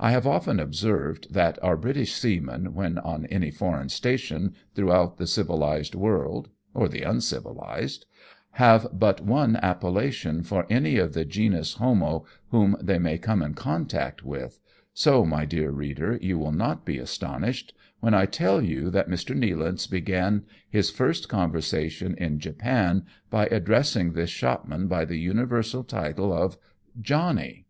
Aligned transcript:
I 0.00 0.10
have 0.10 0.26
often 0.26 0.58
observed 0.58 1.32
that 1.32 1.62
our 1.62 1.76
British 1.76 2.12
seamen, 2.12 2.74
when 2.74 2.98
on 2.98 3.24
any 3.26 3.52
foreign 3.52 3.88
station 3.88 4.52
throughout 4.74 5.16
the 5.16 5.28
civilized 5.28 5.94
world 5.94 6.48
or 6.74 6.88
the 6.88 7.02
uncivilized, 7.02 8.04
have 8.58 8.88
but 8.92 9.20
one 9.20 9.54
appellation 9.62 10.42
for 10.42 10.66
any 10.68 10.96
of 10.96 11.12
the 11.12 11.24
genus 11.24 11.74
homo 11.74 12.24
whom 12.48 12.74
they 12.82 12.98
may 12.98 13.16
come 13.16 13.42
in 13.42 13.54
contact 13.54 14.24
with, 14.24 14.58
so, 14.92 15.24
my 15.24 15.44
dear 15.44 15.70
reader, 15.70 16.18
you 16.20 16.36
will 16.36 16.50
not 16.50 16.84
be 16.84 16.98
astonished 16.98 17.72
when 18.00 18.12
I 18.12 18.26
tell 18.26 18.56
IVE 18.56 18.62
VISIT 18.62 18.74
NA 18.74 18.74
GASAKI 18.74 18.74
TO 18.74 18.76
WN. 18.76 18.84
1 18.90 19.18
7 19.18 19.38
3 19.38 19.38
you 19.38 19.46
that 19.46 19.54
Mr. 19.54 19.56
Nealance 19.56 19.86
began 19.88 20.44
his 20.68 20.90
first 20.90 21.28
conversation 21.28 22.16
in 22.18 22.40
Japan 22.40 23.06
by 23.30 23.46
addressing 23.52 24.14
this 24.14 24.30
shopman 24.30 24.88
by 24.88 25.04
the 25.04 25.20
universal 25.20 25.84
title 25.84 26.32
of" 26.32 26.58
Johnnie." 27.00 27.66